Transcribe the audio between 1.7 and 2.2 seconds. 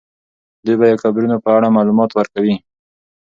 معلومات